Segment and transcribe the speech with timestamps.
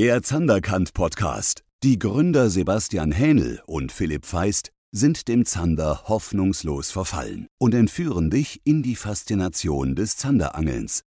[0.00, 1.62] Der Zanderkant Podcast.
[1.82, 8.62] Die Gründer Sebastian Hähnel und Philipp Feist sind dem Zander hoffnungslos verfallen und entführen dich
[8.64, 11.02] in die Faszination des Zanderangelns.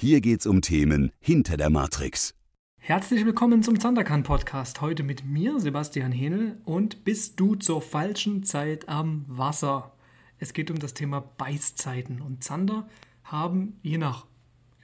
[0.00, 2.36] Hier geht's um Themen hinter der Matrix.
[2.78, 4.80] Herzlich willkommen zum Zanderkant Podcast.
[4.80, 9.92] Heute mit mir, Sebastian Hähnel, und bist du zur falschen Zeit am Wasser.
[10.38, 12.88] Es geht um das Thema Beißzeiten und Zander
[13.24, 14.24] haben je nach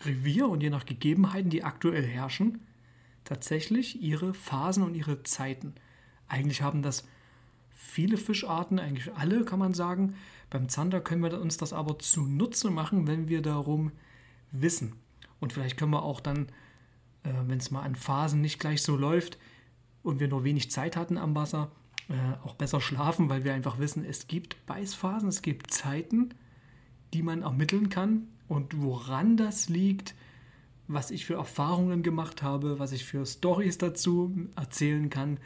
[0.01, 2.59] Revier und je nach Gegebenheiten, die aktuell herrschen,
[3.33, 5.75] tatsächlich ihre Phasen und ihre Zeiten.
[6.29, 7.09] Eigentlich haben das
[7.73, 10.17] viele Fischarten, eigentlich alle kann man sagen.
[10.51, 13.91] Beim Zander können wir uns das aber zunutze machen, wenn wir darum
[14.51, 14.97] wissen.
[15.41, 16.49] Und vielleicht können wir auch dann,
[17.23, 19.39] äh, wenn es mal an Phasen nicht gleich so läuft
[20.03, 21.73] und wir nur wenig Zeit hatten am Wasser,
[22.11, 26.35] äh, auch besser schlafen, weil wir einfach wissen, es gibt Beißphasen, es gibt Zeiten,
[27.15, 30.15] die man ermitteln kann und woran das liegt,
[30.93, 35.39] was ich für Erfahrungen gemacht habe, was ich für Stories dazu erzählen kann,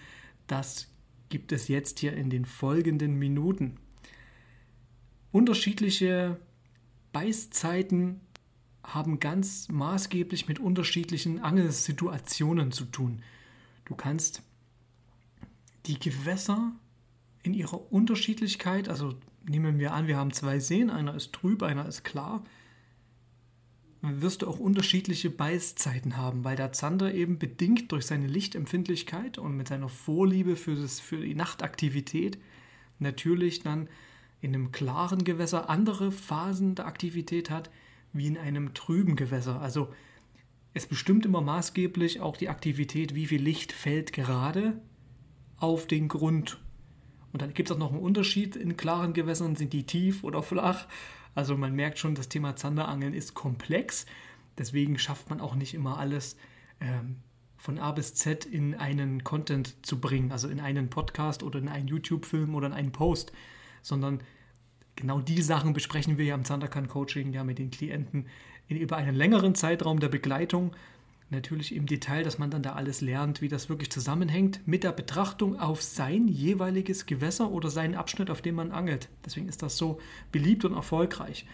[0.47, 0.89] das
[1.29, 3.77] gibt es jetzt hier in den folgenden Minuten.
[5.33, 6.38] Unterschiedliche
[7.13, 8.21] Beißzeiten
[8.85, 13.23] haben ganz maßgeblich mit unterschiedlichen Angelsituationen zu tun.
[13.85, 14.43] Du kannst
[15.87, 16.73] die Gewässer
[17.43, 19.15] in ihrer Unterschiedlichkeit, also
[19.49, 22.45] nehmen wir an, wir haben zwei Seen, einer ist trüb, einer ist klar,
[24.02, 29.57] wirst du auch unterschiedliche Beißzeiten haben, weil der Zander eben bedingt durch seine Lichtempfindlichkeit und
[29.57, 32.38] mit seiner Vorliebe für, das, für die Nachtaktivität
[32.99, 33.88] natürlich dann
[34.41, 37.71] in einem klaren Gewässer andere Phasen der Aktivität hat,
[38.13, 39.61] wie in einem trüben Gewässer.
[39.61, 39.93] Also
[40.75, 44.81] es bestimmt immer maßgeblich auch die Aktivität, wie viel Licht fällt gerade
[45.57, 46.59] auf den Grund.
[47.33, 48.57] Und dann gibt es auch noch einen Unterschied.
[48.57, 50.87] In klaren Gewässern sind die tief oder flach
[51.37, 54.06] also man merkt schon, das Thema Zanderangeln ist komplex.
[54.59, 56.37] Deswegen schafft man auch nicht immer alles
[56.80, 57.16] ähm,
[57.59, 61.68] von A bis Z in einen Content zu bringen, also in einen Podcast oder in
[61.68, 63.32] einen YouTube-Film oder in einen Post,
[63.82, 64.20] sondern
[64.97, 68.28] genau die Sachen besprechen wir ja im Zanderkan Coaching ja mit den Klienten
[68.66, 70.75] in, über einen längeren Zeitraum der Begleitung
[71.31, 74.92] natürlich im Detail, dass man dann da alles lernt, wie das wirklich zusammenhängt, mit der
[74.92, 79.09] Betrachtung auf sein jeweiliges Gewässer oder seinen Abschnitt, auf dem man angelt.
[79.25, 79.98] Deswegen ist das so
[80.31, 81.47] beliebt und erfolgreich.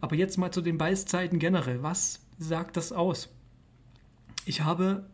[0.00, 1.82] Aber jetzt mal zu den Beißzeiten generell.
[1.82, 3.28] Was sagt das aus?
[4.44, 5.08] Ich habe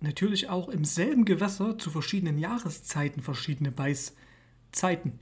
[0.00, 5.18] natürlich auch im selben Gewässer zu verschiedenen Jahreszeiten verschiedene Beißzeiten.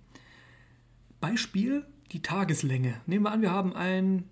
[1.21, 3.01] Beispiel die Tageslänge.
[3.07, 4.25] Nehmen wir an, wir haben ein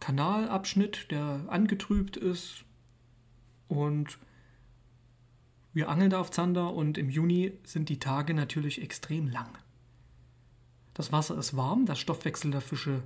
[0.00, 2.64] Kanalabschnitt, der angetrübt ist.
[3.68, 4.18] Und
[5.72, 9.56] wir angeln da auf Zander und im Juni sind die Tage natürlich extrem lang.
[10.94, 13.02] Das Wasser ist warm, der Stoffwechsel der Fische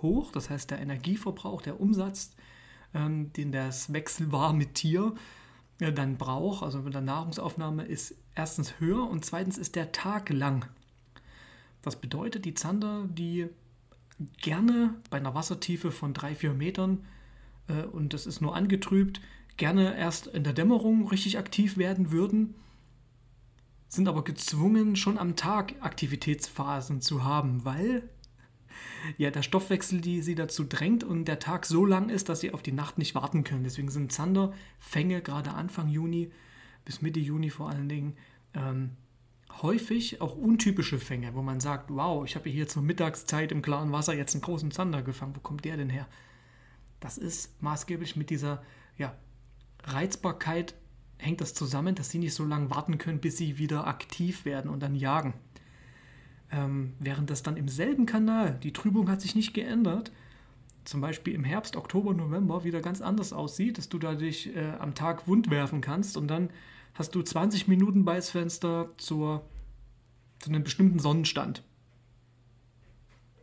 [0.00, 2.34] hoch, das heißt der Energieverbrauch, der Umsatz,
[2.94, 5.14] ähm, den das wechselwarme Tier
[5.78, 10.30] äh, dann braucht, also mit der Nahrungsaufnahme, ist erstens höher und zweitens ist der Tag
[10.30, 10.68] lang.
[11.82, 13.48] Das bedeutet, die Zander, die
[14.40, 17.04] gerne bei einer Wassertiefe von 3-4 Metern
[17.68, 19.20] äh, und das ist nur angetrübt,
[19.56, 22.54] gerne erst in der Dämmerung richtig aktiv werden würden,
[23.88, 28.08] sind aber gezwungen, schon am Tag Aktivitätsphasen zu haben, weil
[29.16, 32.52] ja der Stoffwechsel die sie dazu drängt und der Tag so lang ist, dass sie
[32.52, 33.64] auf die Nacht nicht warten können.
[33.64, 36.32] Deswegen sind Zanderfänge gerade Anfang Juni
[36.84, 38.16] bis Mitte Juni vor allen Dingen
[38.54, 38.92] ähm,
[39.62, 43.92] häufig auch untypische Fänge, wo man sagt, wow, ich habe hier zur Mittagszeit im klaren
[43.92, 45.36] Wasser jetzt einen großen Zander gefangen.
[45.36, 46.06] Wo kommt der denn her?
[47.00, 48.62] Das ist maßgeblich mit dieser
[48.96, 49.14] ja,
[49.84, 50.74] Reizbarkeit
[51.18, 54.70] hängt das zusammen, dass sie nicht so lange warten können, bis sie wieder aktiv werden
[54.70, 55.34] und dann jagen.
[56.50, 60.12] Ähm, während das dann im selben Kanal, die Trübung hat sich nicht geändert,
[60.86, 64.72] zum Beispiel im Herbst, Oktober, November wieder ganz anders aussieht, dass du da dich äh,
[64.78, 66.50] am Tag wund werfen kannst und dann
[66.94, 69.48] hast du 20 Minuten Beißfenster zur,
[70.38, 71.62] zu einem bestimmten Sonnenstand,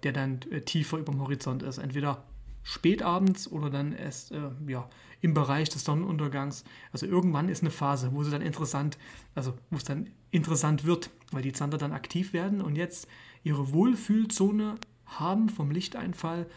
[0.03, 1.77] der dann äh, tiefer über dem Horizont ist.
[1.77, 2.23] Entweder
[2.63, 4.89] spätabends oder dann erst äh, ja,
[5.19, 6.63] im Bereich des Sonnenuntergangs.
[6.91, 8.97] Also irgendwann ist eine Phase, wo es dann interessant,
[9.35, 13.07] also wo es dann interessant wird, weil die Zander dann aktiv werden und jetzt
[13.43, 14.75] ihre Wohlfühlzone
[15.05, 16.47] haben vom Lichteinfall,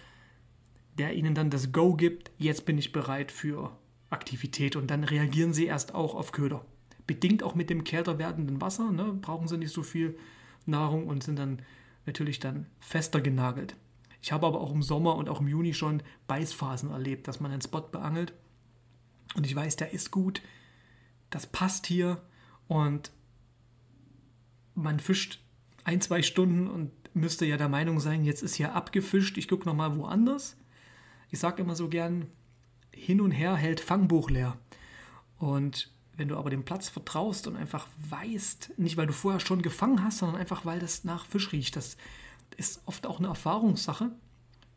[0.99, 3.77] der ihnen dann das Go gibt, jetzt bin ich bereit für
[4.11, 4.77] Aktivität.
[4.77, 6.65] Und dann reagieren sie erst auch auf Köder.
[7.07, 10.19] Bedingt auch mit dem kälter werdenden Wasser, ne, brauchen sie nicht so viel
[10.65, 11.63] Nahrung und sind dann
[12.05, 13.77] natürlich dann fester genagelt.
[14.23, 17.53] Ich habe aber auch im Sommer und auch im Juni schon Beißphasen erlebt, dass man
[17.53, 18.33] einen Spot beangelt.
[19.37, 20.43] Und ich weiß, der ist gut,
[21.31, 22.21] das passt hier.
[22.67, 23.13] Und
[24.75, 25.41] man fischt
[25.85, 29.67] ein, zwei Stunden und müsste ja der Meinung sein, jetzt ist hier abgefischt, ich gucke
[29.67, 30.57] nochmal woanders.
[31.31, 32.27] Ich sage immer so gern,
[32.93, 34.57] hin und her hält Fangbuch leer.
[35.39, 39.63] Und wenn du aber dem Platz vertraust und einfach weißt, nicht weil du vorher schon
[39.63, 41.97] gefangen hast, sondern einfach weil das nach Fisch riecht, das
[42.57, 44.11] ist oft auch eine Erfahrungssache.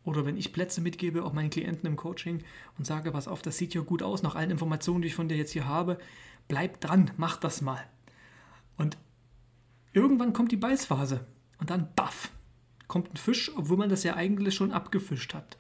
[0.04, 2.44] Oder wenn ich Plätze mitgebe, auch meinen Klienten im Coaching
[2.78, 5.30] und sage, pass auf, das sieht ja gut aus, nach allen Informationen, die ich von
[5.30, 5.98] dir jetzt hier habe,
[6.48, 7.84] bleib dran, mach das mal.
[8.78, 8.98] Und
[9.94, 11.26] irgendwann kommt die Beißphase
[11.60, 12.32] und dann baff,
[12.88, 15.58] kommt ein Fisch, obwohl man das ja eigentlich schon abgefischt hat.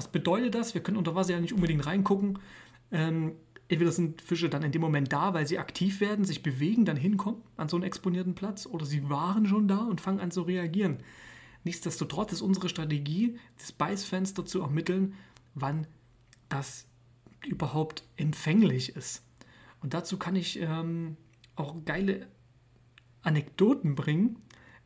[0.00, 0.72] Was bedeutet das?
[0.72, 2.38] Wir können unter Wasser ja nicht unbedingt reingucken.
[2.90, 3.32] Ähm,
[3.68, 6.96] entweder sind Fische dann in dem Moment da, weil sie aktiv werden, sich bewegen, dann
[6.96, 10.40] hinkommen an so einen exponierten Platz, oder sie waren schon da und fangen an zu
[10.40, 11.02] reagieren.
[11.64, 15.16] Nichtsdestotrotz ist unsere Strategie, das Beißfenster zu ermitteln,
[15.54, 15.86] wann
[16.48, 16.86] das
[17.46, 19.22] überhaupt empfänglich ist.
[19.82, 21.18] Und dazu kann ich ähm,
[21.56, 22.26] auch geile
[23.20, 24.38] Anekdoten bringen,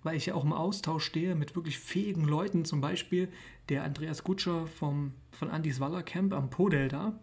[0.02, 3.28] weil ich ja auch im Austausch stehe mit wirklich fähigen Leuten, zum Beispiel
[3.68, 7.18] der Andreas Gutscher vom, von Andis Waller Camp am Po-Delta.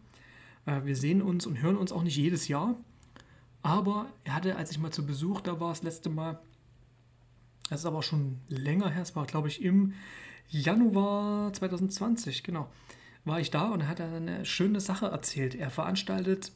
[0.66, 2.76] Äh, wir sehen uns und hören uns auch nicht jedes Jahr,
[3.62, 6.40] aber er hatte, als ich mal zu Besuch da war, das letzte Mal,
[7.70, 9.94] das ist aber schon länger her, es war glaube ich im
[10.50, 12.70] Januar 2020, genau,
[13.24, 15.56] war ich da und er hat eine schöne Sache erzählt.
[15.56, 16.52] Er veranstaltet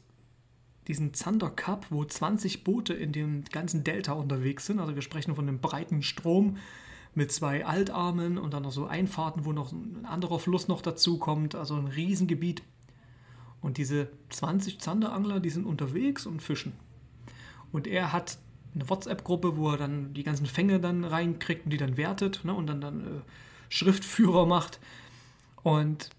[0.88, 4.78] diesen Zander Cup, wo 20 Boote in dem ganzen Delta unterwegs sind.
[4.78, 6.58] Also wir sprechen von einem breiten Strom
[7.16, 11.18] mit zwei Altarmen und dann noch so Einfahrten, wo noch ein anderer Fluss noch dazu
[11.18, 11.54] kommt.
[11.54, 12.62] Also ein Riesengebiet.
[13.62, 16.74] Und diese 20 Zanderangler, die sind unterwegs und fischen.
[17.72, 18.38] Und er hat
[18.74, 22.52] eine WhatsApp-Gruppe, wo er dann die ganzen Fänge dann reinkriegt und die dann wertet ne,
[22.52, 23.20] und dann, dann äh,
[23.70, 24.78] Schriftführer macht.
[25.62, 26.10] Und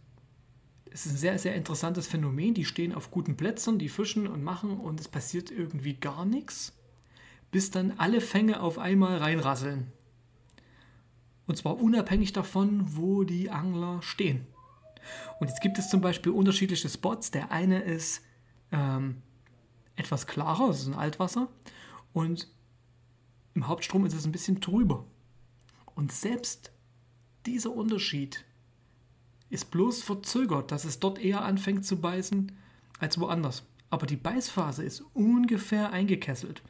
[0.92, 2.56] es ist ein sehr, sehr interessantes Phänomen.
[2.56, 6.76] Die stehen auf guten Plätzen, die fischen und machen und es passiert irgendwie gar nichts,
[7.52, 9.92] bis dann alle Fänge auf einmal reinrasseln.
[11.48, 14.46] Und zwar unabhängig davon, wo die Angler stehen.
[15.40, 17.32] Und jetzt gibt es zum Beispiel unterschiedliche Spots.
[17.32, 18.22] Der eine ist
[18.72, 19.22] ähm,
[19.96, 21.48] etwas klarer, das ist ein Altwasser.
[22.14, 22.48] Und
[23.54, 25.06] im Hauptstrom ist es ein bisschen trüber.
[25.96, 26.72] Und selbst
[27.46, 28.46] dieser Unterschied
[29.50, 32.52] ist bloß verzögert, dass es dort eher anfängt zu beißen
[33.00, 33.64] als woanders.
[33.90, 36.62] Aber die Beißphase ist ungefähr eingekesselt.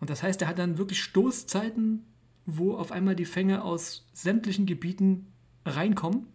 [0.00, 2.04] Und das heißt, er hat dann wirklich Stoßzeiten,
[2.46, 5.32] wo auf einmal die Fänge aus sämtlichen Gebieten
[5.64, 6.26] reinkommen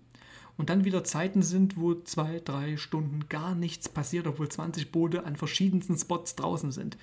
[0.57, 5.25] und dann wieder Zeiten sind, wo zwei, drei Stunden gar nichts passiert, obwohl 20 Boote
[5.25, 6.97] an verschiedensten Spots draußen sind.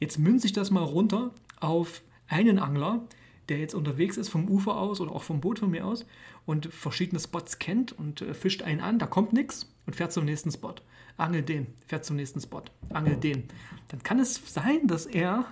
[0.00, 3.06] Jetzt münze ich das mal runter auf einen Angler,
[3.48, 6.06] der jetzt unterwegs ist vom Ufer aus oder auch vom Boot von mir aus
[6.46, 10.24] und verschiedene Spots kennt und äh, fischt einen an, da kommt nichts und fährt zum
[10.24, 10.74] nächsten Spot.
[11.16, 13.44] Angelt den, fährt zum nächsten Spot, angelt den.
[13.88, 15.46] Dann kann es sein, dass er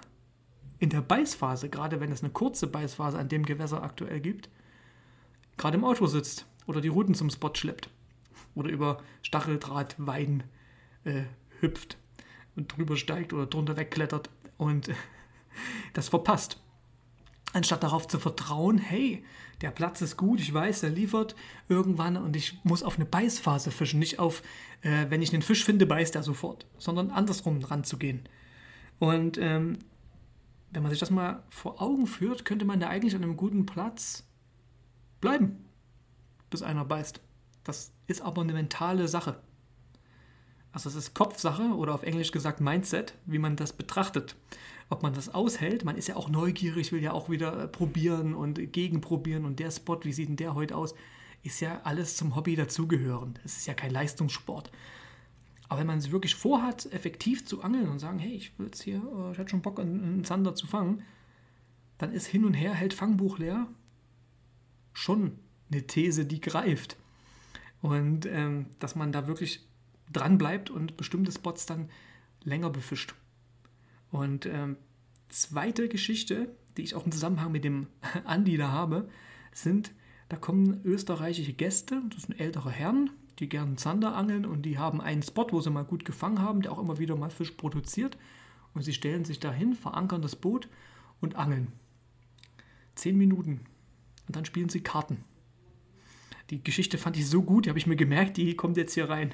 [0.83, 4.49] in der Beißphase, gerade wenn es eine kurze Beißphase an dem Gewässer aktuell gibt,
[5.57, 7.89] gerade im Auto sitzt oder die Routen zum Spot schleppt
[8.57, 10.43] oder über Stacheldrahtweiden
[11.05, 11.23] äh,
[11.61, 11.99] hüpft
[12.57, 14.91] und drüber steigt oder drunter wegklettert und
[15.93, 16.61] das verpasst
[17.53, 19.23] anstatt darauf zu vertrauen, hey,
[19.61, 21.37] der Platz ist gut, ich weiß, er liefert
[21.69, 24.43] irgendwann und ich muss auf eine Beißphase fischen, nicht auf,
[24.81, 28.23] äh, wenn ich einen Fisch finde, beißt er sofort, sondern andersrum ranzugehen.
[28.99, 29.79] Und ähm,
[30.73, 33.67] wenn man sich das mal vor Augen führt, könnte man da eigentlich an einem guten
[33.67, 34.27] Platz
[35.21, 35.65] bleiben,
[36.51, 37.21] bis einer beißt.
[37.65, 39.39] Das ist aber eine mentale Sache.
[40.73, 44.37] Also es ist Kopfsache oder auf Englisch gesagt Mindset, wie man das betrachtet
[44.93, 45.85] ob man das aushält.
[45.85, 49.71] Man ist ja auch neugierig, will ja auch wieder äh, probieren und gegenprobieren und der
[49.71, 50.95] Spot, wie sieht denn der heute aus,
[51.43, 53.41] ist ja alles zum Hobby dazugehörend.
[53.45, 54.71] Es ist ja kein Leistungssport.
[55.73, 58.83] Aber wenn man es wirklich vorhat, effektiv zu angeln und sagen, hey, ich will jetzt
[58.83, 61.03] hier, äh, ich hätte schon Bock, einen Zander zu fangen,
[61.97, 63.67] dann ist hin und her, hält Fangbuch leer,
[64.93, 65.39] schon
[65.71, 66.99] eine These, die greift.
[67.81, 69.67] Und ähm, dass man da wirklich
[70.13, 71.89] dran bleibt und bestimmte Spots dann
[72.45, 73.15] länger befischt.
[74.11, 74.77] Und ähm,
[75.31, 77.87] zweite Geschichte, die ich auch im Zusammenhang mit dem
[78.25, 79.09] Andi da habe,
[79.53, 79.93] sind,
[80.29, 83.09] da kommen österreichische Gäste, das sind ältere Herren,
[83.39, 86.63] die gerne Zander angeln und die haben einen Spot, wo sie mal gut gefangen haben,
[86.63, 88.17] der auch immer wieder mal Fisch produziert.
[88.75, 90.69] Und sie stellen sich dahin, verankern das Boot
[91.21, 91.73] und angeln.
[92.95, 93.61] Zehn Minuten.
[94.27, 95.25] Und dann spielen sie Karten.
[96.51, 99.09] Die Geschichte fand ich so gut, die habe ich mir gemerkt, die kommt jetzt hier
[99.09, 99.33] rein.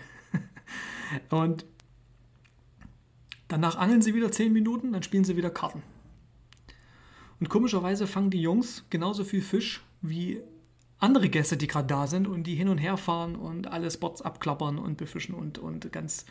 [1.30, 1.64] und
[3.48, 5.82] Danach angeln sie wieder 10 Minuten, dann spielen sie wieder Karten.
[7.40, 10.42] Und komischerweise fangen die Jungs genauso viel Fisch wie
[10.98, 14.22] andere Gäste, die gerade da sind und die hin und her fahren und alle Spots
[14.22, 16.26] abklappern und befischen und, und ganz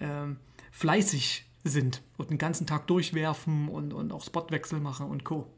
[0.00, 0.38] ähm,
[0.72, 5.52] fleißig sind und den ganzen Tag durchwerfen und, und auch Spotwechsel machen und Co.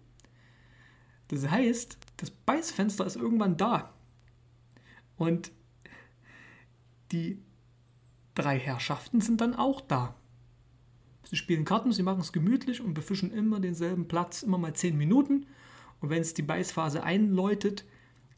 [1.29, 3.95] Das heißt, das Beißfenster ist irgendwann da.
[5.17, 5.53] Und
[7.13, 7.43] die
[8.35, 10.15] drei Herrschaften sind dann auch da.
[11.25, 14.97] Sie spielen Karten, sie machen es gemütlich und befischen immer denselben Platz, immer mal 10
[14.97, 15.47] Minuten.
[16.01, 17.85] Und wenn es die Beißphase einläutet,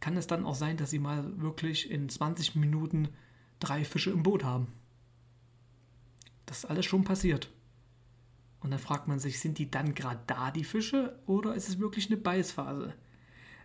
[0.03, 3.09] kann es dann auch sein, dass sie mal wirklich in 20 Minuten
[3.61, 4.67] drei Fische im Boot haben.
[6.45, 7.51] Das ist alles schon passiert.
[8.61, 11.79] Und dann fragt man sich, sind die dann gerade da, die Fische, oder ist es
[11.79, 12.95] wirklich eine Beißphase?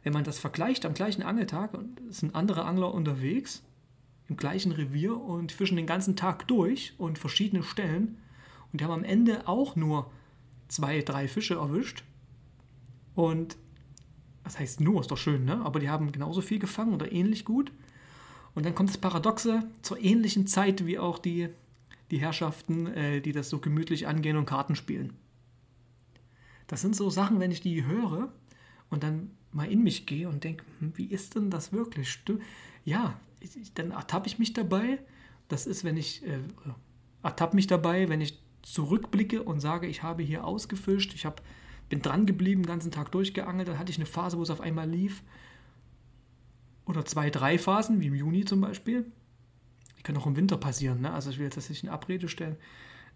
[0.04, 3.64] Wenn man das vergleicht am gleichen Angeltag und sind andere Angler unterwegs,
[4.30, 8.20] im gleichen Revier und fischen den ganzen Tag durch und verschiedene Stellen
[8.72, 10.12] und die haben am Ende auch nur
[10.68, 12.04] zwei, drei Fische erwischt.
[13.16, 13.58] Und
[14.48, 15.60] das heißt nur, ist doch schön, ne?
[15.66, 17.74] Aber die haben genauso viel gefangen oder ähnlich gut.
[18.56, 21.50] Und dann kommt das Paradoxe zur ähnlichen Zeit wie auch die,
[22.12, 25.12] die Herrschaften, äh, die das so gemütlich angehen und Karten spielen.
[26.68, 28.32] Das sind so Sachen, wenn ich die höre
[28.90, 32.18] und dann mal in mich gehe und denke, hm, wie ist denn das wirklich?
[32.86, 35.00] Ja, ich, dann ertappe ich mich dabei.
[35.50, 36.40] Das ist, wenn ich äh,
[37.22, 41.44] ertappe mich dabei, wenn ich zurückblicke und sage, ich habe hier ausgefischt, ich habe,
[41.90, 44.62] bin dran geblieben, den ganzen Tag durchgeangelt, dann hatte ich eine Phase, wo es auf
[44.62, 45.24] einmal lief.
[46.86, 49.06] Oder zwei, drei Phasen, wie im Juni zum Beispiel.
[49.98, 51.02] Die können auch im Winter passieren.
[51.02, 51.12] Ne?
[51.12, 52.56] Also ich will jetzt das nicht in Abrede stellen,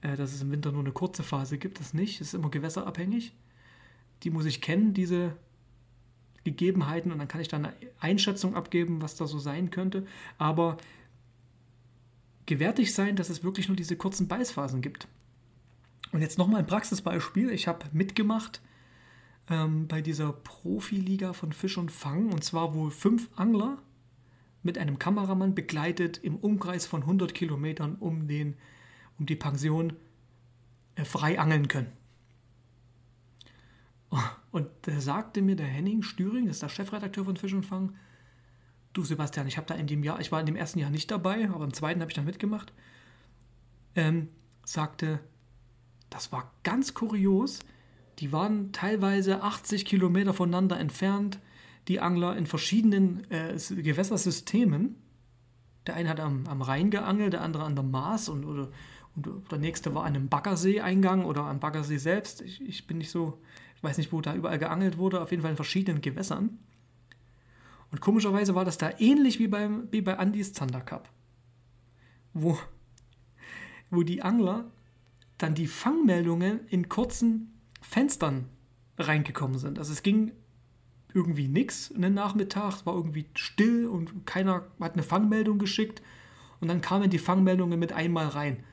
[0.01, 1.79] äh, dass es im Winter nur eine kurze Phase gibt.
[1.79, 2.21] Das nicht.
[2.21, 3.33] Es ist immer gewässerabhängig.
[4.23, 5.37] Die muss ich kennen, diese
[6.43, 7.11] Gegebenheiten.
[7.11, 10.05] Und dann kann ich dann eine Einschätzung abgeben, was da so sein könnte.
[10.37, 10.77] Aber
[12.45, 15.07] gewärtig sein, dass es wirklich nur diese kurzen Beißphasen gibt.
[16.11, 17.51] Und jetzt nochmal ein Praxisbeispiel.
[17.51, 18.61] Ich habe mitgemacht
[19.49, 22.31] ähm, bei dieser Profiliga von Fisch und Fang.
[22.31, 23.77] Und zwar, wo fünf Angler
[24.63, 28.55] mit einem Kameramann begleitet im Umkreis von 100 Kilometern um, den,
[29.17, 29.93] um die Pension
[30.95, 31.91] äh, frei angeln können.
[34.51, 37.95] Und da sagte mir der Henning Stüring, das ist der Chefredakteur von Fisch und Fang,
[38.91, 41.09] du Sebastian, ich habe da in dem Jahr, ich war in dem ersten Jahr nicht
[41.09, 42.73] dabei, aber im zweiten habe ich da mitgemacht,
[43.95, 44.27] ähm,
[44.65, 45.21] sagte,
[46.11, 47.59] das war ganz kurios.
[48.19, 51.39] Die waren teilweise 80 Kilometer voneinander entfernt,
[51.87, 54.97] die Angler in verschiedenen äh, Gewässersystemen.
[55.87, 58.69] Der eine hat am, am Rhein geangelt, der andere an der Maas und, oder,
[59.15, 62.41] und der nächste war an einem Baggersee-Eingang oder am Baggersee selbst.
[62.41, 63.41] Ich, ich bin nicht so,
[63.75, 66.59] ich weiß nicht, wo da überall geangelt wurde, auf jeden Fall in verschiedenen Gewässern.
[67.89, 71.09] Und komischerweise war das da ähnlich wie, beim, wie bei Andys Zander Cup,
[72.33, 72.59] wo,
[73.89, 74.69] wo die Angler
[75.43, 78.49] dann die Fangmeldungen in kurzen Fenstern
[78.97, 79.79] reingekommen sind.
[79.79, 80.31] Also es ging
[81.13, 86.01] irgendwie nichts in den Nachmittag, es war irgendwie still und keiner hat eine Fangmeldung geschickt
[86.59, 88.63] und dann kamen die Fangmeldungen mit einmal rein.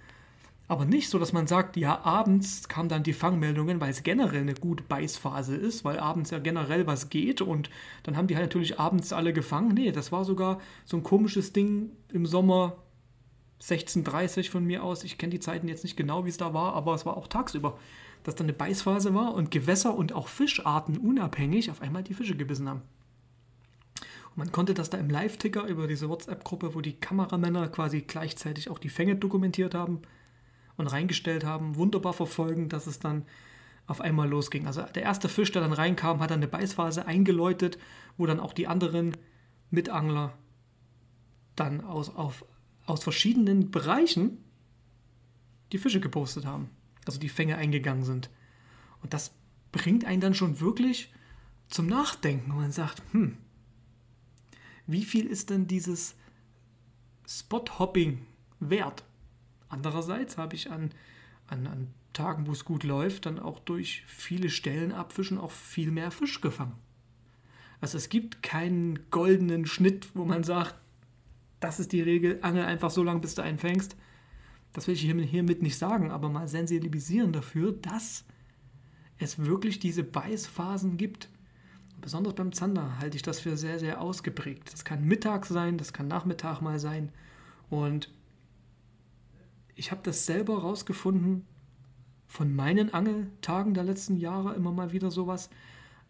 [0.70, 4.42] Aber nicht so, dass man sagt, ja, abends kamen dann die Fangmeldungen, weil es generell
[4.42, 7.70] eine gute Beißphase ist, weil abends ja generell was geht und
[8.02, 9.72] dann haben die halt natürlich abends alle gefangen.
[9.72, 12.76] Nee, das war sogar so ein komisches Ding im Sommer,
[13.62, 15.04] 16.30 von mir aus.
[15.04, 17.28] Ich kenne die Zeiten jetzt nicht genau, wie es da war, aber es war auch
[17.28, 17.78] tagsüber,
[18.22, 22.36] dass da eine Beißphase war und Gewässer und auch Fischarten unabhängig auf einmal die Fische
[22.36, 22.82] gebissen haben.
[24.30, 28.70] Und man konnte das da im Live-Ticker über diese WhatsApp-Gruppe, wo die Kameramänner quasi gleichzeitig
[28.70, 30.02] auch die Fänge dokumentiert haben
[30.76, 33.24] und reingestellt haben, wunderbar verfolgen, dass es dann
[33.88, 34.66] auf einmal losging.
[34.66, 37.78] Also der erste Fisch, der dann reinkam, hat dann eine Beißphase eingeläutet,
[38.16, 39.16] wo dann auch die anderen
[39.70, 40.34] Mitangler
[41.56, 42.44] dann aus, auf
[42.88, 44.38] aus verschiedenen Bereichen
[45.72, 46.70] die Fische gepostet haben.
[47.06, 48.30] Also die Fänge eingegangen sind.
[49.02, 49.32] Und das
[49.72, 51.12] bringt einen dann schon wirklich
[51.68, 52.50] zum Nachdenken.
[52.50, 53.36] Und man sagt, hm,
[54.86, 56.16] wie viel ist denn dieses
[57.26, 58.24] Spot-Hopping
[58.60, 59.04] wert?
[59.68, 60.90] Andererseits habe ich an,
[61.46, 65.90] an, an Tagen, wo es gut läuft, dann auch durch viele Stellen abfischen auch viel
[65.90, 66.76] mehr Fisch gefangen.
[67.80, 70.74] Also es gibt keinen goldenen Schnitt, wo man sagt,
[71.60, 73.96] das ist die Regel, angel einfach so lange, bis du einen fängst.
[74.72, 78.24] Das will ich hiermit nicht sagen, aber mal sensibilisieren dafür, dass
[79.18, 81.28] es wirklich diese Beißphasen gibt.
[82.00, 84.72] Besonders beim Zander halte ich das für sehr, sehr ausgeprägt.
[84.72, 87.10] Das kann Mittag sein, das kann Nachmittag mal sein.
[87.70, 88.10] Und
[89.74, 91.44] ich habe das selber rausgefunden
[92.26, 95.50] von meinen Angeltagen der letzten Jahre immer mal wieder sowas,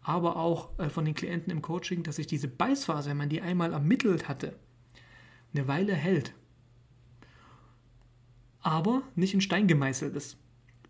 [0.01, 3.41] aber auch äh, von den Klienten im Coaching, dass ich diese Beißphase, wenn man die
[3.41, 4.55] einmal ermittelt hatte,
[5.53, 6.33] eine Weile hält,
[8.61, 10.37] aber nicht in Stein gemeißelt ist.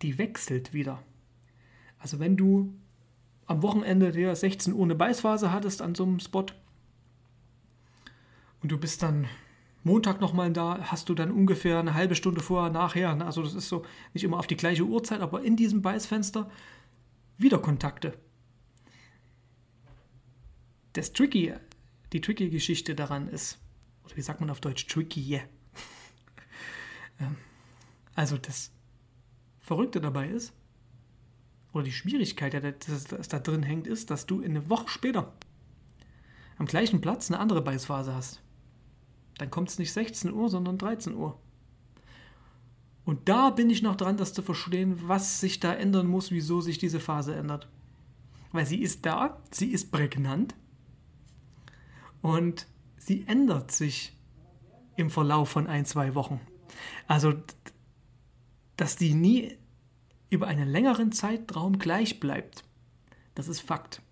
[0.02, 1.02] Die wechselt wieder.
[1.98, 2.74] Also wenn du
[3.46, 6.46] am Wochenende der 16 Uhr eine Beißphase hattest an so einem Spot
[8.62, 9.26] und du bist dann
[9.82, 13.24] Montag nochmal da, hast du dann ungefähr eine halbe Stunde vorher, nachher, ne?
[13.24, 16.50] also das ist so nicht immer auf die gleiche Uhrzeit, aber in diesem Beißfenster
[17.38, 18.18] wieder Kontakte.
[20.92, 21.54] Das Tricky,
[22.12, 23.58] die tricky Geschichte daran ist,
[24.16, 25.42] wie sagt man auf Deutsch, tricky, yeah.
[28.14, 28.70] also das
[29.60, 30.52] Verrückte dabei ist,
[31.72, 35.32] oder die Schwierigkeit, die da drin hängt, ist, dass du eine Woche später
[36.58, 38.42] am gleichen Platz eine andere Beißphase hast.
[39.38, 41.38] Dann kommt es nicht 16 Uhr, sondern 13 Uhr.
[43.04, 46.60] Und da bin ich noch dran, das zu verstehen, was sich da ändern muss, wieso
[46.60, 47.68] sich diese Phase ändert.
[48.52, 50.54] Weil sie ist da, sie ist prägnant
[52.20, 52.66] und
[53.00, 54.16] sie ändert sich
[54.96, 56.40] im Verlauf von ein, zwei Wochen.
[57.08, 57.34] Also,
[58.76, 59.56] dass die nie
[60.28, 62.62] über einen längeren Zeitraum gleich bleibt,
[63.34, 64.02] das ist Fakt.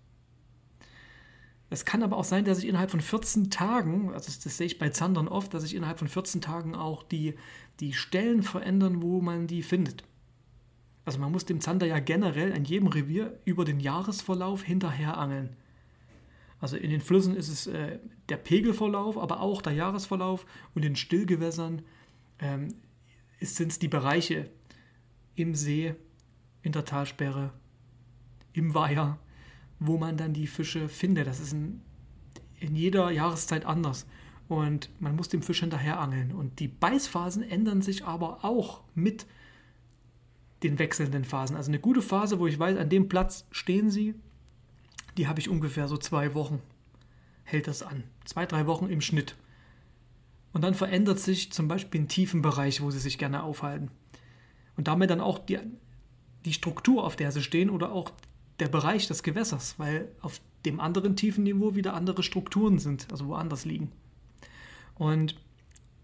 [1.69, 4.79] Es kann aber auch sein, dass ich innerhalb von 14 Tagen, also das, sehe ich
[4.79, 7.35] bei Zandern oft, dass sich innerhalb von 14 Tagen auch die,
[7.79, 10.03] die Stellen verändern, wo man die findet.
[11.05, 15.55] Also man muss dem Zander ja generell an jedem Revier über den Jahresverlauf hinterher angeln.
[16.59, 20.95] Also in den Flüssen ist es äh, der Pegelverlauf, aber auch der Jahresverlauf und in
[20.95, 21.81] Stillgewässern
[22.39, 22.75] ähm,
[23.39, 24.49] sind es die Bereiche
[25.35, 25.95] im See,
[26.61, 27.53] in der Talsperre,
[28.51, 29.17] im Weiher,
[29.79, 31.27] wo man dann die Fische findet.
[31.27, 31.81] Das ist in,
[32.59, 34.05] in jeder Jahreszeit anders.
[34.49, 36.33] Und man muss dem Fisch hinterher angeln.
[36.33, 39.25] Und die Beißphasen ändern sich aber auch mit
[40.63, 41.55] den wechselnden Phasen.
[41.55, 44.15] Also eine gute Phase, wo ich weiß, an dem Platz stehen sie,
[45.17, 46.61] die habe ich ungefähr so zwei Wochen.
[47.43, 48.03] Hält das an.
[48.25, 49.35] Zwei, drei Wochen im Schnitt.
[50.53, 53.91] Und dann verändert sich zum Beispiel ein tiefen Bereich, wo sie sich gerne aufhalten.
[54.75, 55.59] Und damit dann auch die,
[56.45, 58.11] die Struktur, auf der sie stehen oder auch
[58.59, 63.27] der Bereich des Gewässers, weil auf dem anderen tiefen Niveau wieder andere Strukturen sind, also
[63.27, 63.91] woanders liegen.
[64.95, 65.35] Und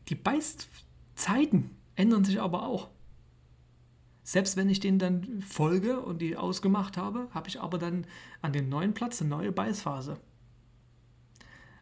[0.08, 2.90] die Beißzeiten ändern sich aber auch.
[4.26, 8.08] Selbst wenn ich denen dann folge und die ausgemacht habe, habe ich aber dann
[8.42, 10.18] an den neuen Platz eine neue Beißphase.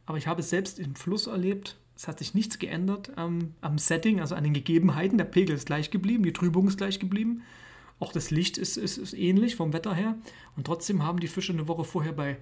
[0.05, 3.77] Aber ich habe es selbst im Fluss erlebt, es hat sich nichts geändert am, am
[3.77, 5.17] Setting, also an den Gegebenheiten.
[5.17, 7.43] Der Pegel ist gleich geblieben, die Trübung ist gleich geblieben.
[7.97, 10.17] Auch das Licht ist, ist, ist ähnlich vom Wetter her.
[10.57, 12.39] Und trotzdem haben die Fische eine Woche vorher bei,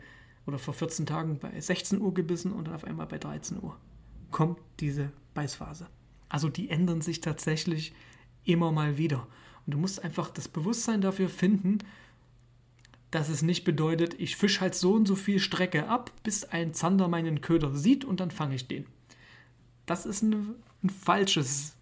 [0.47, 3.77] oder vor 14 Tagen bei 16 Uhr gebissen und dann auf einmal bei 13 Uhr
[4.31, 5.85] kommt diese Beißphase.
[6.27, 7.93] Also die ändern sich tatsächlich
[8.45, 9.27] immer mal wieder.
[9.65, 11.79] Und du musst einfach das Bewusstsein dafür finden,
[13.11, 16.73] dass es nicht bedeutet, ich fische halt so und so viel Strecke ab, bis ein
[16.73, 18.85] Zander meinen Köder sieht und dann fange ich den.
[19.85, 21.75] Das ist ein, ein falsches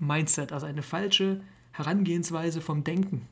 [0.00, 1.40] Mindset, also eine falsche
[1.70, 3.28] Herangehensweise vom Denken.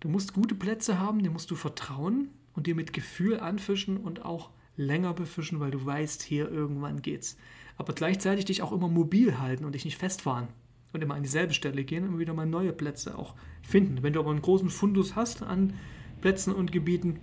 [0.00, 4.24] Du musst gute Plätze haben, dir musst du vertrauen und dir mit Gefühl anfischen und
[4.24, 7.36] auch länger befischen, weil du weißt, hier irgendwann geht's.
[7.76, 10.48] Aber gleichzeitig dich auch immer mobil halten und dich nicht festfahren
[10.92, 14.02] und immer an dieselbe Stelle gehen und wieder mal neue Plätze auch finden.
[14.02, 15.74] Wenn du aber einen großen Fundus hast an
[16.20, 17.20] Plätzen und Gebieten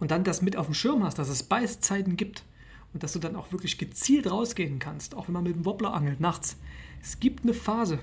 [0.00, 2.44] und dann das mit auf dem Schirm hast, dass es Beißzeiten gibt
[2.92, 5.92] und dass du dann auch wirklich gezielt rausgehen kannst, auch wenn man mit dem Wobbler
[5.92, 6.58] angelt nachts.
[7.02, 7.98] Es gibt eine Phase,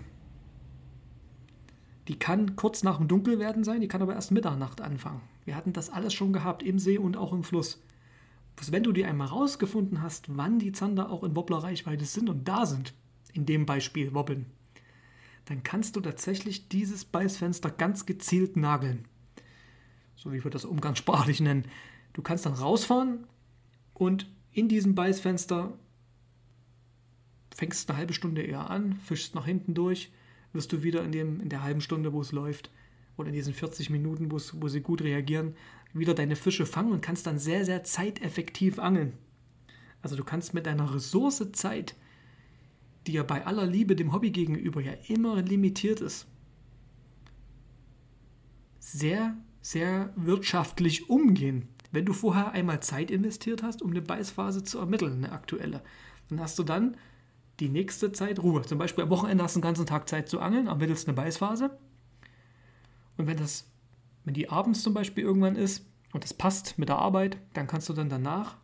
[2.08, 5.22] die kann kurz nach dem Dunkelwerden sein, die kann aber erst Mitternacht anfangen.
[5.46, 7.82] Wir hatten das alles schon gehabt, im See und auch im Fluss.
[8.58, 12.48] Was, wenn du dir einmal rausgefunden hast, wann die Zander auch in Wobblerreichweite sind und
[12.48, 12.94] da sind,
[13.34, 14.46] in dem Beispiel wobbeln,
[15.46, 19.08] dann kannst du tatsächlich dieses Beißfenster ganz gezielt nageln.
[20.16, 21.66] So wie wir das umgangssprachlich nennen.
[22.14, 23.26] Du kannst dann rausfahren
[23.94, 25.78] und in diesem Beißfenster
[27.56, 30.12] fängst eine halbe Stunde eher an, fischst nach hinten durch
[30.54, 32.72] wirst du wieder in, dem, in der halben Stunde, wo es läuft,
[33.18, 35.56] oder in diesen 40 Minuten, wo sie gut reagieren,
[35.94, 39.14] wieder deine Fische fangen und kannst dann sehr, sehr zeiteffektiv angeln.
[40.02, 41.96] Also du kannst mit deiner Ressource Zeit,
[43.08, 46.28] die ja bei aller Liebe dem Hobby gegenüber ja immer limitiert ist,
[48.80, 51.68] sehr, sehr wirtschaftlich umgehen.
[51.92, 55.82] Wenn du vorher einmal Zeit investiert hast, um eine Beißphase zu ermitteln, eine aktuelle,
[56.30, 56.96] dann hast du dann
[57.60, 58.62] die nächste Zeit Ruhe.
[58.64, 61.78] Zum Beispiel am Wochenende hast du den ganzen Tag Zeit zu angeln, ermittelst eine Beißphase.
[63.18, 63.70] Und wenn das,
[64.24, 67.90] wenn die abends zum Beispiel irgendwann ist und das passt mit der Arbeit, dann kannst
[67.90, 68.58] du dann danach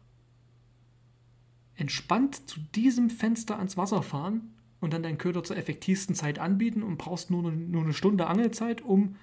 [1.78, 6.84] entspannt zu diesem Fenster ans Wasser fahren und dann deinen Köder zur effektivsten Zeit anbieten
[6.84, 9.16] und brauchst nur, nur eine Stunde Angelzeit, um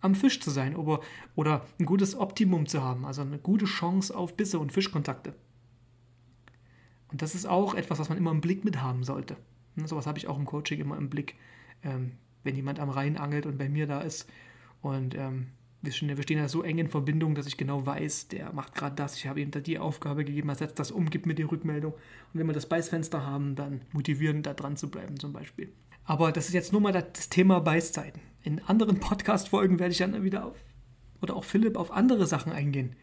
[0.00, 1.00] am Fisch zu sein oder,
[1.34, 5.34] oder ein gutes Optimum zu haben, also eine gute Chance auf Bisse und Fischkontakte.
[7.08, 9.36] Und das ist auch etwas, was man immer im Blick mit haben sollte.
[9.76, 11.36] Und sowas habe ich auch im Coaching immer im Blick,
[11.82, 14.28] ähm, wenn jemand am Rhein angelt und bei mir da ist.
[14.80, 15.48] Und ähm,
[15.82, 19.16] wir, stehen, da so eng in Verbindung, dass ich genau weiß, der macht gerade das.
[19.16, 21.92] Ich habe ihm da die Aufgabe gegeben, er setzt das um, gibt mir die Rückmeldung.
[21.92, 22.00] Und
[22.40, 25.72] wenn wir das Beißfenster haben, dann motivieren, da dran zu bleiben zum Beispiel.
[26.04, 28.22] Aber das ist jetzt nur mal das Thema Beißzeiten.
[28.42, 30.56] In anderen Podcast-Folgen werde ich dann wieder auf,
[31.20, 32.96] oder auch Philipp, auf andere Sachen eingehen.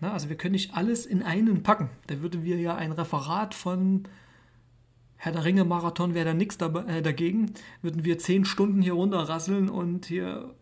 [0.00, 1.90] Na, also wir können nicht alles in einen packen.
[2.06, 4.04] Da würden wir ja ein Referat von
[5.18, 7.52] Herr der Ringe-Marathon wäre da nichts äh, dagegen.
[7.82, 10.54] Würden wir zehn Stunden hier runterrasseln und hier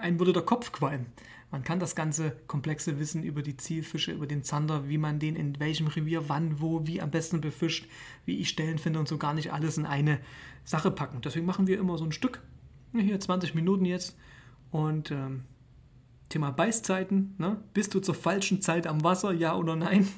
[0.00, 1.06] einem würde der Kopf qualmen.
[1.52, 5.34] Man kann das ganze komplexe Wissen über die Zielfische, über den Zander, wie man den
[5.34, 7.88] in welchem Revier, wann, wo, wie am besten befischt,
[8.24, 10.20] wie ich Stellen finde und so gar nicht alles in eine
[10.64, 11.20] Sache packen.
[11.22, 12.42] Deswegen machen wir immer so ein Stück.
[12.92, 14.16] Hier 20 Minuten jetzt.
[14.70, 15.42] Und ähm,
[16.28, 17.34] Thema Beißzeiten.
[17.38, 17.60] Ne?
[17.74, 20.08] Bist du zur falschen Zeit am Wasser, ja oder nein?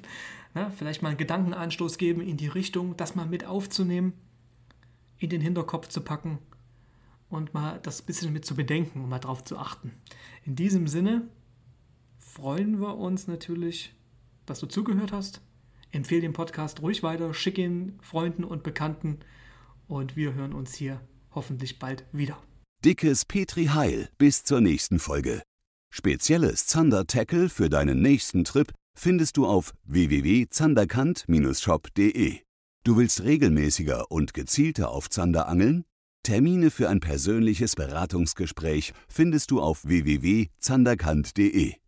[0.55, 0.71] Ne?
[0.77, 4.13] Vielleicht mal einen Gedankenanstoß geben in die Richtung, das mal mit aufzunehmen,
[5.19, 6.39] in den Hinterkopf zu packen
[7.29, 9.93] und mal das bisschen mit zu bedenken und mal drauf zu achten.
[10.45, 11.29] In diesem Sinne
[12.19, 13.95] freuen wir uns natürlich,
[14.47, 15.41] dass du zugehört hast.
[15.91, 19.21] Empfehle den Podcast ruhig weiter, schick ihn Freunden und Bekannten
[19.89, 21.01] und wir hören uns hier
[21.35, 22.39] hoffentlich bald wieder.
[22.85, 25.43] Dickes Petri Heil bis zur nächsten Folge.
[25.95, 32.39] Spezielles Zander Tackle für deinen nächsten Trip findest du auf www.zanderkant-shop.de.
[32.85, 35.85] Du willst regelmäßiger und gezielter auf Zander angeln?
[36.25, 41.82] Termine für ein persönliches Beratungsgespräch findest du auf www.zanderkant.de.